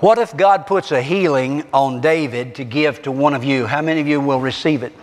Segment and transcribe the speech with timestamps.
[0.00, 3.66] What if God puts a healing on David to give to one of you?
[3.66, 4.94] How many of you will receive it?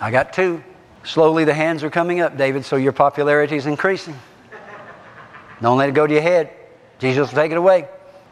[0.00, 0.62] I got two.
[1.02, 4.16] Slowly the hands are coming up, David, so your popularity is increasing.
[5.60, 6.50] Don't let it go to your head.
[7.00, 7.88] Jesus will take it away.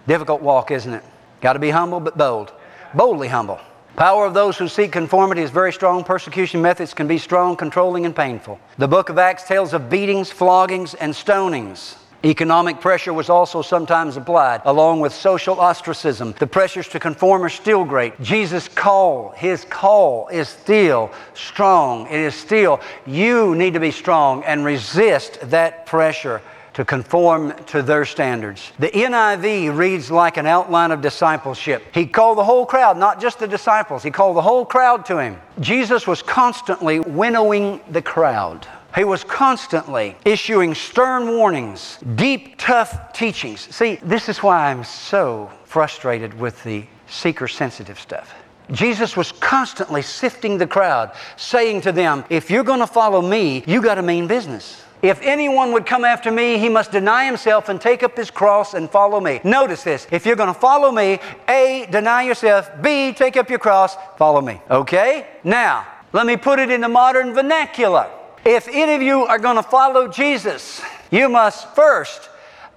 [0.07, 1.03] Difficult walk, isn't it?
[1.41, 2.53] Got to be humble but bold.
[2.95, 3.59] Boldly humble.
[3.97, 6.05] Power of those who seek conformity is very strong.
[6.05, 8.61] Persecution methods can be strong, controlling, and painful.
[8.79, 11.97] The book of Acts tells of beatings, floggings, and stonings.
[12.25, 16.35] Economic pressure was also sometimes applied, along with social ostracism.
[16.39, 18.21] The pressures to conform are still great.
[18.23, 22.07] Jesus' call, his call is still strong.
[22.07, 26.41] It is still, you need to be strong and resist that pressure
[26.75, 28.73] to conform to their standards.
[28.79, 31.83] The NIV reads like an outline of discipleship.
[31.93, 35.19] He called the whole crowd, not just the disciples, he called the whole crowd to
[35.19, 35.39] him.
[35.61, 38.67] Jesus was constantly winnowing the crowd.
[38.95, 43.61] He was constantly issuing stern warnings, deep, tough teachings.
[43.75, 48.35] See, this is why I'm so frustrated with the seeker sensitive stuff.
[48.71, 53.65] Jesus was constantly sifting the crowd, saying to them, If you're going to follow me,
[53.67, 54.83] you got to mean business.
[55.01, 58.75] If anyone would come after me, he must deny himself and take up his cross
[58.75, 59.41] and follow me.
[59.43, 60.07] Notice this.
[60.13, 62.71] If you're going to follow me, A, deny yourself.
[62.81, 64.61] B, take up your cross, follow me.
[64.71, 65.27] Okay?
[65.43, 68.09] Now, let me put it in the modern vernacular.
[68.45, 72.29] If any of you are going to follow Jesus, you must first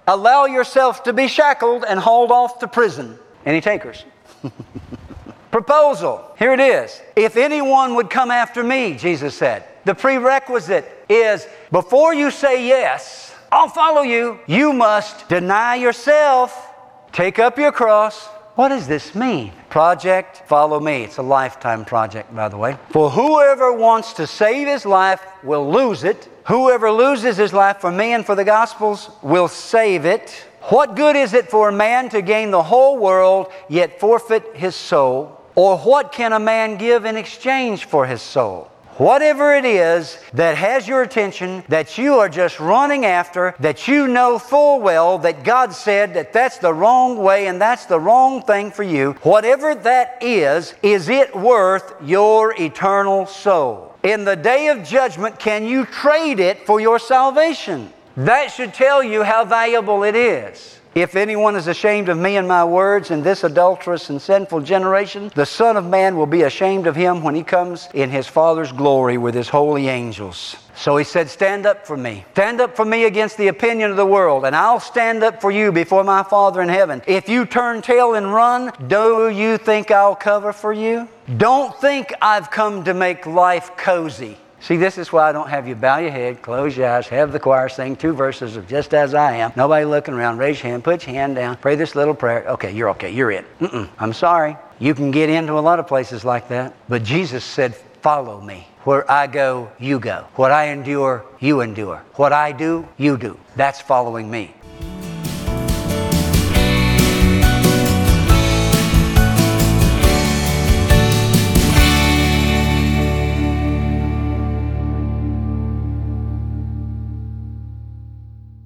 [0.06, 3.18] allow yourself to be shackled and hauled off to prison.
[3.44, 4.04] Any takers?
[5.50, 6.34] Proposal.
[6.38, 7.00] Here it is.
[7.16, 13.34] If anyone would come after me, Jesus said, the prerequisite is before you say yes,
[13.50, 16.74] I'll follow you, you must deny yourself,
[17.12, 19.52] take up your cross, what does this mean?
[19.68, 21.04] Project Follow Me.
[21.04, 22.76] It's a lifetime project, by the way.
[22.90, 26.28] For whoever wants to save his life will lose it.
[26.46, 30.30] Whoever loses his life for me and for the Gospels will save it.
[30.62, 34.74] What good is it for a man to gain the whole world yet forfeit his
[34.74, 35.40] soul?
[35.54, 38.70] Or what can a man give in exchange for his soul?
[38.98, 44.08] Whatever it is that has your attention, that you are just running after, that you
[44.08, 48.40] know full well that God said that that's the wrong way and that's the wrong
[48.40, 53.94] thing for you, whatever that is, is it worth your eternal soul?
[54.02, 57.92] In the day of judgment, can you trade it for your salvation?
[58.16, 60.80] That should tell you how valuable it is.
[60.96, 65.30] If anyone is ashamed of me and my words in this adulterous and sinful generation,
[65.34, 68.72] the Son of Man will be ashamed of him when he comes in his Father's
[68.72, 70.56] glory with his holy angels.
[70.74, 72.24] So he said, Stand up for me.
[72.32, 75.50] Stand up for me against the opinion of the world, and I'll stand up for
[75.50, 77.02] you before my Father in heaven.
[77.06, 81.10] If you turn tail and run, do you think I'll cover for you?
[81.36, 84.38] Don't think I've come to make life cozy.
[84.60, 87.32] See, this is why I don't have you bow your head, close your eyes, have
[87.32, 89.52] the choir sing two verses of Just As I Am.
[89.54, 90.38] Nobody looking around.
[90.38, 92.44] Raise your hand, put your hand down, pray this little prayer.
[92.48, 93.44] Okay, you're okay, you're in.
[93.60, 94.56] Mm-mm, I'm sorry.
[94.78, 96.74] You can get into a lot of places like that.
[96.88, 97.74] But Jesus said,
[98.06, 98.68] Follow me.
[98.84, 100.26] Where I go, you go.
[100.36, 102.04] What I endure, you endure.
[102.14, 103.36] What I do, you do.
[103.56, 104.54] That's following me.